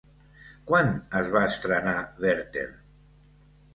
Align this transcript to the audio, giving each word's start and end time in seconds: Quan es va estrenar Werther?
Quan 0.69 0.87
es 1.21 1.29
va 1.37 1.43
estrenar 1.49 1.95
Werther? 2.25 2.67